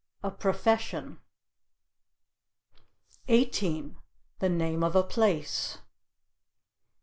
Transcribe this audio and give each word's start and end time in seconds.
"A 0.23 0.31
profession." 0.31 1.19
18. 3.27 3.97
"The 4.39 4.49
name 4.49 4.83
of 4.83 4.95
a 4.95 5.03
place." 5.03 5.77